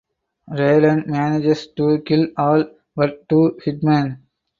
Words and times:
Raylan 0.49 1.05
manages 1.05 1.67
to 1.77 2.01
kill 2.03 2.29
all 2.35 2.63
but 2.95 3.29
two 3.29 3.55
hitmen. 3.63 4.17